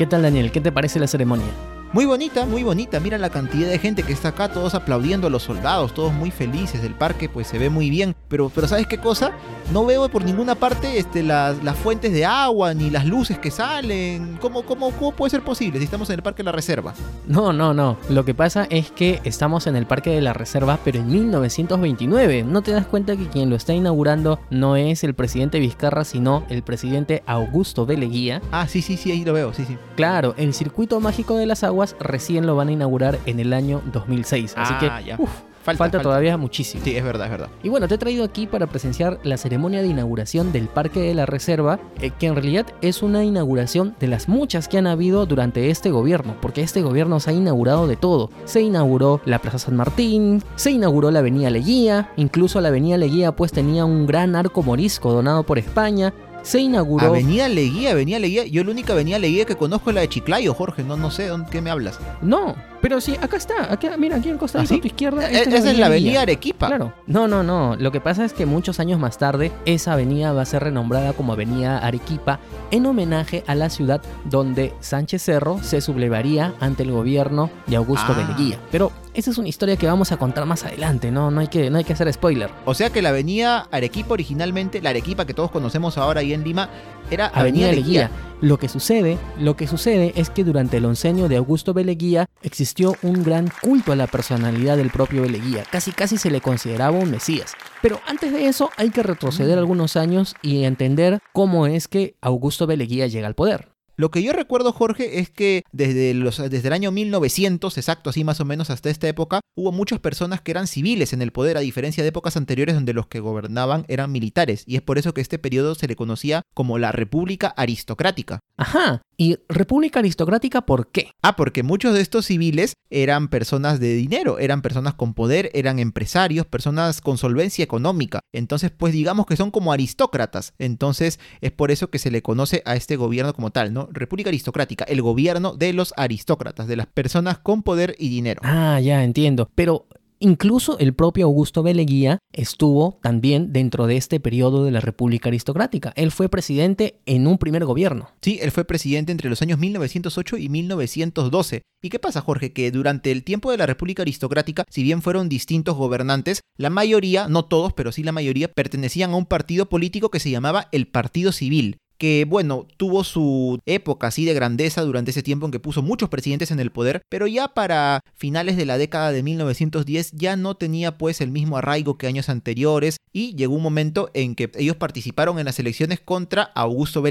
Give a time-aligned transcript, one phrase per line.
[0.00, 0.50] ¿Qué tal Daniel?
[0.50, 1.44] ¿Qué te parece la ceremonia?
[1.92, 3.00] Muy bonita, muy bonita.
[3.00, 6.30] Mira la cantidad de gente que está acá, todos aplaudiendo a los soldados, todos muy
[6.30, 6.84] felices.
[6.84, 8.14] El parque pues se ve muy bien.
[8.28, 9.32] Pero, pero ¿sabes qué cosa?
[9.72, 13.50] No veo por ninguna parte este, las, las fuentes de agua ni las luces que
[13.50, 14.38] salen.
[14.40, 16.94] ¿Cómo, cómo, ¿Cómo puede ser posible si estamos en el parque de la reserva?
[17.26, 17.96] No, no, no.
[18.08, 22.44] Lo que pasa es que estamos en el parque de la reserva, pero en 1929.
[22.44, 26.44] ¿No te das cuenta que quien lo está inaugurando no es el presidente Vizcarra, sino
[26.50, 27.96] el presidente Augusto B.
[27.96, 28.42] Leguía?
[28.52, 29.76] Ah, sí, sí, sí, ahí lo veo, sí, sí.
[29.96, 33.82] Claro, el circuito mágico de las aguas recién lo van a inaugurar en el año
[33.92, 34.54] 2006.
[34.56, 35.16] Así que, Ah, ya.
[35.18, 35.30] uf,
[35.62, 36.82] falta, todavía muchísimo.
[36.84, 37.48] Sí, es verdad, es verdad.
[37.62, 41.14] Y bueno, te he traído aquí para presenciar la ceremonia de inauguración del Parque de
[41.14, 45.26] la Reserva, eh, que en realidad es una inauguración de las muchas que han habido
[45.26, 48.30] durante este gobierno, porque este gobierno se ha inaugurado de todo.
[48.46, 53.32] Se inauguró la Plaza San Martín, se inauguró la Avenida Leguía, incluso la Avenida Leguía
[53.32, 56.12] pues tenía un gran arco morisco donado por España.
[56.42, 57.06] Se inauguró...
[57.06, 58.46] Avenida Leguía, Avenida Leguía.
[58.46, 60.82] Yo la única Avenida Leguía que conozco es la de Chiclayo, Jorge.
[60.82, 61.98] No, no sé ¿dónde, qué me hablas.
[62.22, 64.78] No, pero sí, acá está, acá, mira, aquí en Costa ¿Ah, Rica sí?
[64.78, 65.30] a tu izquierda.
[65.30, 66.22] Esta Esa es la Avenida.
[66.22, 66.66] Arequipa.
[66.68, 66.92] Claro.
[67.06, 67.76] No, no, no.
[67.76, 71.12] Lo que pasa es que muchos años más tarde esa avenida va a ser renombrada
[71.12, 76.92] como Avenida Arequipa en homenaje a la ciudad donde Sánchez Cerro se sublevaría ante el
[76.92, 78.16] gobierno de Augusto Ah.
[78.16, 78.58] Beleguía.
[78.70, 81.30] Pero esa es una historia que vamos a contar más adelante, ¿no?
[81.30, 82.50] No hay que, no hay que hacer spoiler.
[82.64, 86.44] O sea que la avenida Arequipa originalmente, la Arequipa que todos conocemos ahora ahí en
[86.44, 86.68] Lima,
[87.10, 88.10] era Avenida Avenida, Leguía.
[88.40, 92.96] Lo que sucede, lo que sucede es que durante el oncenio de Augusto Beleguía existió
[93.02, 95.64] un gran culto a la personalidad del propio Beleguía.
[95.70, 97.52] Casi casi se le consideraba un mesías.
[97.82, 102.66] Pero antes de eso hay que retroceder algunos años y entender cómo es que Augusto
[102.66, 103.69] Beleguía llega al poder.
[104.00, 108.24] Lo que yo recuerdo, Jorge, es que desde, los, desde el año 1900, exacto, así
[108.24, 111.58] más o menos hasta esta época, hubo muchas personas que eran civiles en el poder,
[111.58, 114.64] a diferencia de épocas anteriores donde los que gobernaban eran militares.
[114.66, 118.40] Y es por eso que este periodo se le conocía como la República Aristocrática.
[118.56, 119.02] Ajá.
[119.18, 121.12] ¿Y República Aristocrática por qué?
[121.20, 125.78] Ah, porque muchos de estos civiles eran personas de dinero, eran personas con poder, eran
[125.78, 128.20] empresarios, personas con solvencia económica.
[128.32, 130.54] Entonces, pues digamos que son como aristócratas.
[130.58, 133.89] Entonces, es por eso que se le conoce a este gobierno como tal, ¿no?
[133.90, 138.40] República Aristocrática, el gobierno de los aristócratas, de las personas con poder y dinero.
[138.44, 139.50] Ah, ya entiendo.
[139.54, 139.86] Pero
[140.20, 145.92] incluso el propio Augusto Beleguía estuvo también dentro de este periodo de la República Aristocrática.
[145.96, 148.10] Él fue presidente en un primer gobierno.
[148.20, 151.62] Sí, él fue presidente entre los años 1908 y 1912.
[151.82, 152.52] ¿Y qué pasa, Jorge?
[152.52, 157.26] Que durante el tiempo de la República Aristocrática, si bien fueron distintos gobernantes, la mayoría,
[157.26, 160.86] no todos, pero sí la mayoría, pertenecían a un partido político que se llamaba el
[160.86, 165.60] Partido Civil que bueno, tuvo su época así de grandeza durante ese tiempo en que
[165.60, 170.12] puso muchos presidentes en el poder, pero ya para finales de la década de 1910
[170.12, 174.34] ya no tenía pues el mismo arraigo que años anteriores y llegó un momento en
[174.34, 177.10] que ellos participaron en las elecciones contra Augusto B.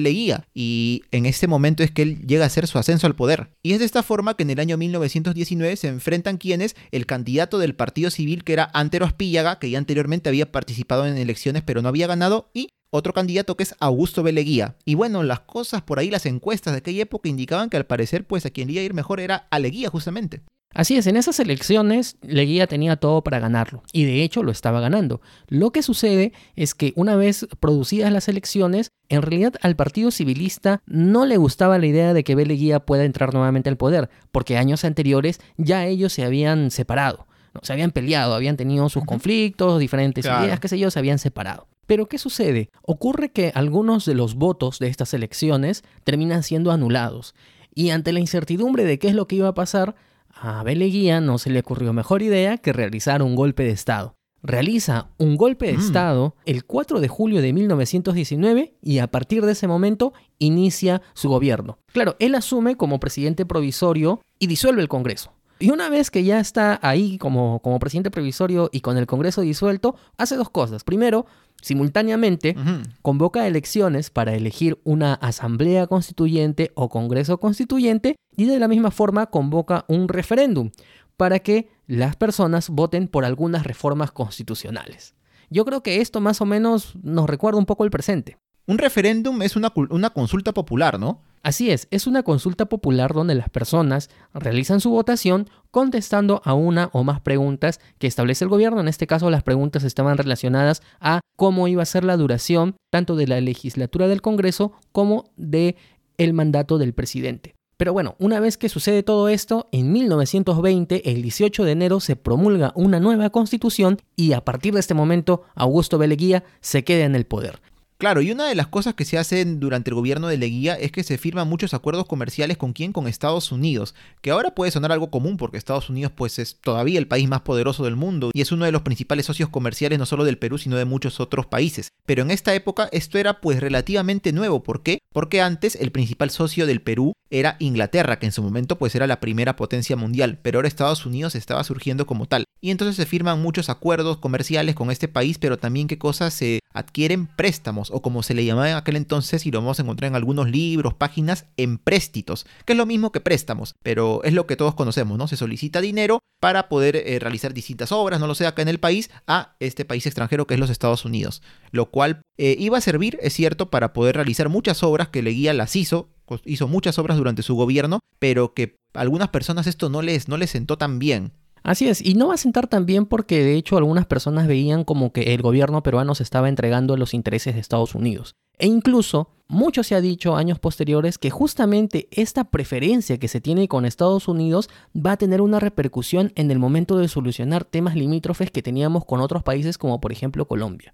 [0.53, 3.49] Y en ese momento es que él llega a hacer su ascenso al poder.
[3.61, 7.59] Y es de esta forma que en el año 1919 se enfrentan quienes, el candidato
[7.59, 11.81] del Partido Civil que era Antero Aspíllaga, que ya anteriormente había participado en elecciones pero
[11.81, 14.31] no había ganado, y otro candidato que es Augusto B.
[14.31, 14.75] Leguía.
[14.85, 18.25] Y bueno, las cosas por ahí, las encuestas de aquella época indicaban que al parecer,
[18.25, 20.41] pues a quien iba a ir mejor era a Leguía, justamente.
[20.71, 24.79] Así es, en esas elecciones Leguía tenía todo para ganarlo, y de hecho lo estaba
[24.79, 25.19] ganando.
[25.47, 30.83] Lo que sucede es que una vez producidas las elecciones, en realidad al Partido Civilista
[30.85, 32.45] no le gustaba la idea de que B.
[32.45, 37.25] Leguía pueda entrar nuevamente al poder, porque años anteriores ya ellos se habían separado,
[37.55, 37.61] ¿no?
[37.63, 40.45] se habían peleado, habían tenido sus conflictos, diferentes Claro.
[40.45, 41.67] ideas, qué sé yo, se habían separado.
[41.89, 42.69] Pero ¿qué sucede?
[42.83, 47.33] Ocurre que algunos de los votos de estas elecciones terminan siendo anulados.
[47.73, 49.95] Y ante la incertidumbre de qué es lo que iba a pasar,
[50.29, 54.13] a Abel Leguía no se le ocurrió mejor idea que realizar un golpe de Estado.
[54.43, 55.79] Realiza un golpe de Mm.
[55.79, 61.27] Estado el 4 de julio de 1919 y a partir de ese momento inicia su
[61.27, 61.79] gobierno.
[61.91, 65.33] Claro, él asume como presidente provisorio y disuelve el Congreso.
[65.59, 69.41] Y una vez que ya está ahí como, como presidente provisorio y con el Congreso
[69.41, 70.85] disuelto, hace dos cosas.
[70.85, 71.25] Primero,
[71.61, 72.55] simultáneamente,
[73.01, 79.25] convoca elecciones para elegir una asamblea constituyente o congreso constituyente y de la misma forma
[79.25, 80.71] convoca un referéndum
[81.17, 85.15] para que las personas voten por algunas reformas constitucionales.
[85.49, 88.37] Yo creo que esto más o menos nos recuerda un poco el presente.
[88.69, 91.23] Un referéndum es una, una consulta popular, ¿no?
[91.41, 96.91] Así es, es una consulta popular donde las personas realizan su votación contestando a una
[96.93, 98.79] o más preguntas que establece el gobierno.
[98.79, 103.15] En este caso, las preguntas estaban relacionadas a cómo iba a ser la duración tanto
[103.15, 105.75] de la legislatura del Congreso como de
[106.19, 107.55] el mandato del presidente.
[107.75, 112.15] Pero bueno, una vez que sucede todo esto, en 1920, el 18 de enero, se
[112.15, 117.15] promulga una nueva constitución y a partir de este momento, Augusto Beleguía se queda en
[117.15, 117.61] el poder.
[117.99, 120.89] Claro, y una de las cosas que se hacen durante el gobierno de Leguía es
[120.93, 124.93] que se firman muchos acuerdos comerciales con quién, con Estados Unidos, que ahora puede sonar
[124.93, 128.39] algo común porque Estados Unidos pues es todavía el país más poderoso del mundo y
[128.39, 131.45] es uno de los principales socios comerciales no solo del Perú sino de muchos otros
[131.45, 131.89] países.
[132.05, 134.99] Pero en esta época esto era pues relativamente nuevo, ¿por qué?
[135.11, 139.07] Porque antes el principal socio del Perú era Inglaterra, que en su momento pues era
[139.07, 142.45] la primera potencia mundial, pero ahora Estados Unidos estaba surgiendo como tal.
[142.61, 146.59] Y entonces se firman muchos acuerdos comerciales con este país, pero también qué cosas se
[146.73, 150.09] adquieren préstamos, o como se le llamaba en aquel entonces, y lo vamos a encontrar
[150.09, 154.55] en algunos libros, páginas, empréstitos, que es lo mismo que préstamos, pero es lo que
[154.55, 155.27] todos conocemos, ¿no?
[155.27, 158.79] Se solicita dinero para poder eh, realizar distintas obras, no lo sé, acá en el
[158.79, 161.41] país, a este país extranjero que es los Estados Unidos,
[161.71, 165.53] lo cual eh, iba a servir, es cierto, para poder realizar muchas obras que Leguía
[165.53, 166.09] las hizo,
[166.45, 170.37] hizo muchas obras durante su gobierno, pero que a algunas personas esto no les, no
[170.37, 171.33] les sentó tan bien.
[171.63, 174.83] Así es, y no va a sentar tan bien porque de hecho algunas personas veían
[174.83, 178.35] como que el gobierno peruano se estaba entregando a los intereses de Estados Unidos.
[178.57, 183.67] E incluso, mucho se ha dicho años posteriores que justamente esta preferencia que se tiene
[183.67, 188.51] con Estados Unidos va a tener una repercusión en el momento de solucionar temas limítrofes
[188.51, 190.93] que teníamos con otros países como por ejemplo Colombia.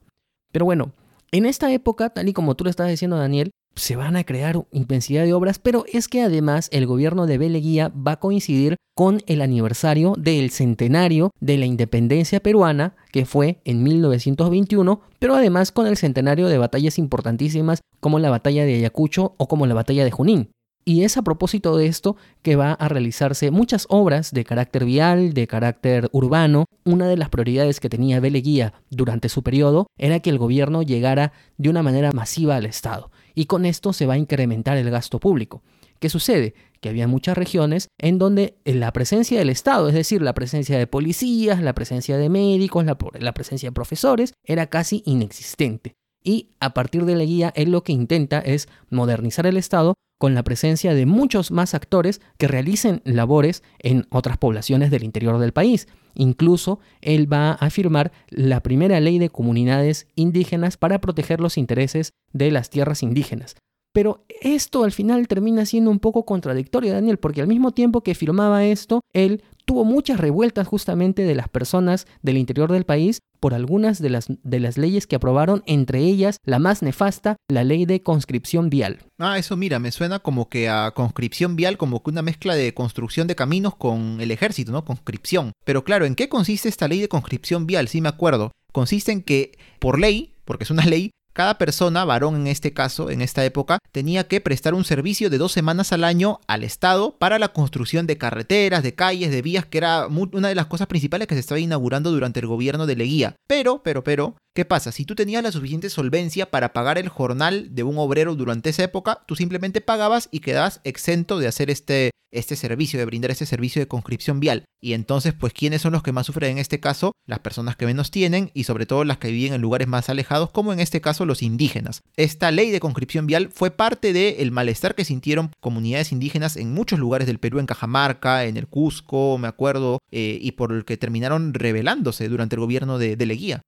[0.52, 0.94] Pero bueno,
[1.32, 4.66] en esta época, tal y como tú le estás diciendo Daniel, se van a crear
[4.72, 9.22] intensidad de obras, pero es que además el gobierno de Beleguía va a coincidir con
[9.28, 15.88] el aniversario del centenario de la independencia peruana, que fue en 1921, pero además con
[15.88, 20.12] el centenario de batallas importantísimas como la batalla de Ayacucho o como la batalla de
[20.12, 20.50] Junín.
[20.88, 25.34] Y es a propósito de esto que va a realizarse muchas obras de carácter vial,
[25.34, 26.66] de carácter urbano.
[26.86, 31.34] Una de las prioridades que tenía Beleguía durante su periodo era que el gobierno llegara
[31.58, 35.20] de una manera masiva al Estado y con esto se va a incrementar el gasto
[35.20, 35.62] público.
[36.00, 36.56] ¿Qué sucede?
[36.82, 40.88] Que había muchas regiones en donde la presencia del Estado, es decir, la presencia de
[40.88, 45.94] policías, la presencia de médicos, la, presencia de profesores, era casi inexistente.
[46.24, 50.34] Y a partir de la guía, él lo que intenta es modernizar el Estado con
[50.34, 55.54] la presencia de muchos más actores que realicen labores en otras poblaciones del interior del
[55.54, 55.88] país.
[56.16, 62.14] Incluso él va a firmar la primera ley de comunidades indígenas para proteger los intereses
[62.34, 63.56] de las tierras indígenas.
[63.96, 68.14] Pero esto al final termina siendo un poco contradictorio, Daniel, porque al mismo tiempo que
[68.14, 73.54] firmaba esto, él tuvo muchas revueltas justamente de las personas del interior del país por
[73.54, 77.86] algunas de las, de las leyes que aprobaron, entre ellas la más nefasta, la ley
[77.86, 79.00] de conscripción vial.
[79.18, 82.74] Ah, eso mira, me suena como que a conscripción vial, como que una mezcla de
[82.74, 84.84] construcción de caminos con el ejército, ¿no?
[84.84, 85.54] Conscripción.
[85.64, 87.88] Pero claro, ¿en qué consiste esta ley de conscripción vial?
[87.88, 88.52] Sí me acuerdo.
[88.74, 93.10] Consiste en que, por ley, porque es una ley, cada persona, varón en este caso,
[93.10, 97.18] en esta época, tenía que prestar un servicio de dos semanas al año al Estado
[97.20, 100.88] para la construcción de carreteras, de calles, de vías, que era una de las cosas
[100.88, 103.36] principales que se estaba inaugurando durante el gobierno de Leguía.
[103.48, 104.94] Pero, pero, pero, ¿Qué pasa?
[104.94, 108.86] Si tú tenías la suficiente solvencia para pagar el jornal de un obrero durante esa
[108.86, 113.46] época, tú simplemente pagabas y quedabas exento de hacer este, este servicio, de brindar este
[113.46, 114.64] servicio de conscripción vial.
[114.82, 117.12] Y entonces, pues, ¿quiénes son los que más sufren en este caso?
[117.28, 120.52] Las personas que menos tienen y sobre todo las que viven en lugares más alejados,
[120.52, 122.00] como en este caso los indígenas.
[122.16, 126.98] Esta ley de conscripción vial fue parte del malestar que sintieron comunidades indígenas en muchos
[126.98, 130.96] lugares del Perú, en Cajamarca, en el Cusco, me acuerdo, eh, y por el que
[130.96, 133.62] terminaron rebelándose durante el gobierno de, de Leguía.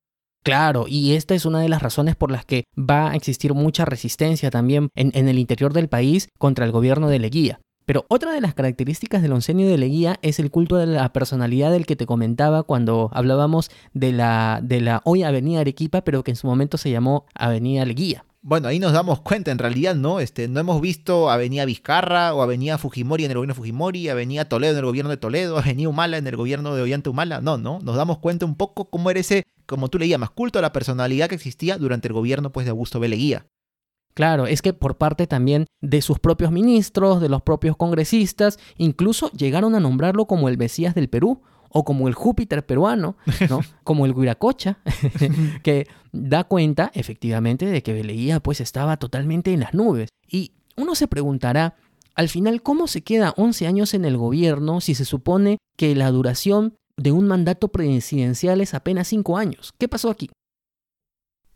[0.44, 3.84] Claro, y esta es una de las razones por las que va a existir mucha
[3.84, 7.60] resistencia también en, el interior del país contra el gobierno de Leguía.
[7.84, 11.70] Pero otra de las características del oncenio de Leguía es el culto de la personalidad
[11.72, 16.32] del que te comentaba cuando hablábamos de la, de la hoy Avenida Arequipa, pero que
[16.32, 18.24] en su momento se llamó Avenida Leguía.
[18.48, 20.20] Bueno, ahí nos damos cuenta, en realidad, ¿no?
[20.20, 24.46] Este, no hemos visto Avenida Vizcarra o Avenida Fujimori en el gobierno de Fujimori, Avenida
[24.46, 27.42] Toledo en el gobierno de Toledo, Avenida Humala en el gobierno de Ollanta Humala.
[27.42, 27.78] No, no.
[27.80, 30.72] Nos damos cuenta un poco cómo era ese, como tú le llamas, culto a la
[30.72, 33.08] personalidad que existía durante el gobierno pues, de Augusto B.
[33.08, 33.44] Leguía.
[34.14, 39.30] Claro, es que por parte también de sus propios ministros, de los propios congresistas, incluso
[39.32, 43.16] llegaron a nombrarlo como el Mesías del Perú o como el Júpiter peruano,
[43.48, 43.60] ¿no?
[43.84, 44.78] como el Guiracocha,
[45.62, 50.08] que da cuenta efectivamente de que Beleía pues estaba totalmente en las nubes.
[50.30, 51.76] Y uno se preguntará,
[52.14, 56.10] al final, ¿cómo se queda 11 años en el gobierno si se supone que la
[56.10, 59.72] duración de un mandato presidencial es apenas 5 años?
[59.78, 60.30] ¿Qué pasó aquí?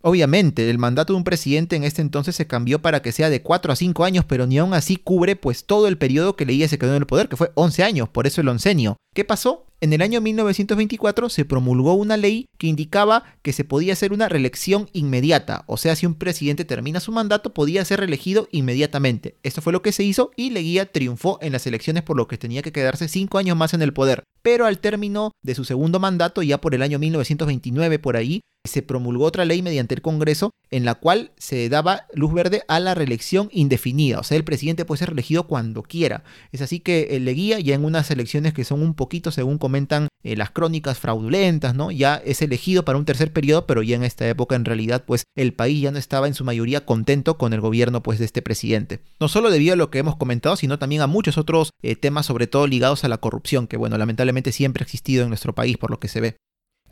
[0.04, 3.42] Obviamente, el mandato de un presidente en este entonces se cambió para que sea de
[3.42, 6.66] 4 a 5 años, pero ni aún así cubre pues todo el periodo que Leía
[6.66, 8.96] se quedó en el poder, que fue 11 años, por eso el oncenio.
[9.14, 9.66] ¿Qué pasó?
[9.82, 14.28] En el año 1924 se promulgó una ley que indicaba que se podía hacer una
[14.28, 19.34] reelección inmediata, o sea, si un presidente termina su mandato podía ser reelegido inmediatamente.
[19.42, 22.38] Esto fue lo que se hizo y Leguía triunfó en las elecciones por lo que
[22.38, 24.22] tenía que quedarse 5 años más en el poder.
[24.42, 28.82] Pero al término de su segundo mandato, ya por el año 1929 por ahí, se
[28.82, 32.94] promulgó otra ley mediante el Congreso en la cual se daba luz verde a la
[32.94, 34.20] reelección indefinida.
[34.20, 36.22] O sea, el presidente puede ser reelegido cuando quiera.
[36.52, 40.08] Es así que el Leguía ya en unas elecciones que son un poquito, según comentan
[40.24, 41.90] eh, las crónicas fraudulentas, ¿no?
[41.90, 45.24] Ya es elegido para un tercer periodo, pero ya en esta época en realidad pues
[45.36, 48.42] el país ya no estaba en su mayoría contento con el gobierno pues de este
[48.42, 49.00] presidente.
[49.20, 52.26] No solo debido a lo que hemos comentado, sino también a muchos otros eh, temas,
[52.26, 55.76] sobre todo ligados a la corrupción, que bueno, lamentablemente siempre ha existido en nuestro país
[55.78, 56.36] por lo que se ve.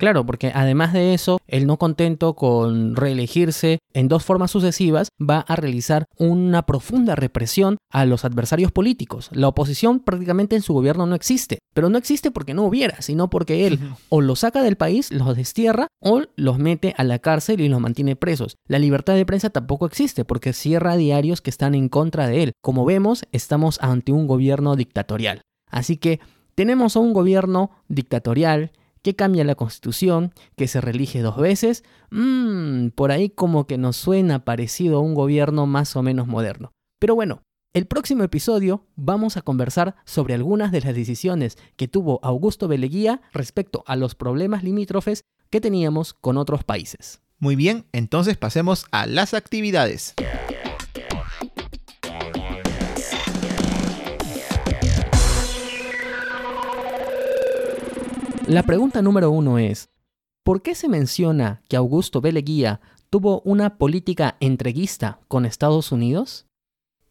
[0.00, 5.40] Claro, porque además de eso, el no contento con reelegirse en dos formas sucesivas va
[5.40, 9.28] a realizar una profunda represión a los adversarios políticos.
[9.30, 13.28] La oposición prácticamente en su gobierno no existe, pero no existe porque no hubiera, sino
[13.28, 13.78] porque él
[14.08, 17.78] o los saca del país, los destierra o los mete a la cárcel y los
[17.78, 18.56] mantiene presos.
[18.66, 22.52] La libertad de prensa tampoco existe porque cierra diarios que están en contra de él.
[22.62, 25.42] Como vemos, estamos ante un gobierno dictatorial.
[25.70, 26.20] Así que
[26.54, 32.88] tenemos a un gobierno dictatorial que cambia la constitución, que se reelige dos veces, mmm,
[32.88, 36.72] por ahí como que nos suena parecido a un gobierno más o menos moderno.
[36.98, 37.42] Pero bueno,
[37.72, 43.22] el próximo episodio vamos a conversar sobre algunas de las decisiones que tuvo Augusto Beleguía
[43.32, 47.20] respecto a los problemas limítrofes que teníamos con otros países.
[47.38, 50.14] Muy bien, entonces pasemos a las actividades.
[58.50, 59.90] La pregunta número uno es,
[60.42, 62.32] ¿por qué se menciona que Augusto B.
[62.32, 66.46] Leguía tuvo una política entreguista con Estados Unidos?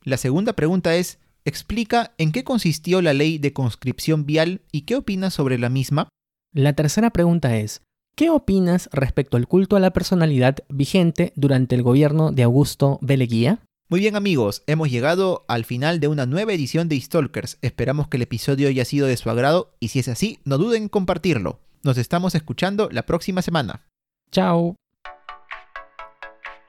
[0.03, 4.97] La segunda pregunta es, explica en qué consistió la ley de conscripción vial y qué
[4.97, 6.09] opinas sobre la misma.
[6.53, 7.83] La tercera pregunta es,
[8.17, 13.15] ¿qué opinas respecto al culto a la personalidad vigente durante el gobierno de Augusto B.
[13.15, 13.61] Leguía?
[13.91, 17.57] Muy bien amigos, hemos llegado al final de una nueva edición de Stalkers.
[17.63, 20.83] Esperamos que el episodio haya sido de su agrado y si es así, no duden
[20.83, 21.59] en compartirlo.
[21.81, 23.87] Nos estamos escuchando la próxima semana.
[24.31, 24.75] Chao.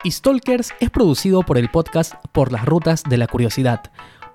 [0.02, 3.82] Stalkers es producido por el podcast Por las Rutas de la Curiosidad,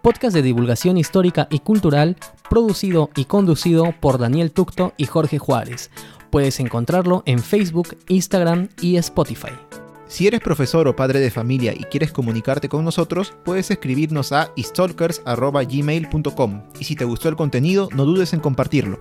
[0.04, 2.18] podcast de divulgación histórica y cultural
[2.52, 5.90] producido y conducido por Daniel Tucto y Jorge Juárez.
[6.30, 9.54] Puedes encontrarlo en Facebook, Instagram y Spotify.
[10.08, 14.52] Si eres profesor o padre de familia y quieres comunicarte con nosotros, puedes escribirnos a
[14.58, 19.00] stalkers.gmail.com y si te gustó el contenido, no dudes en compartirlo.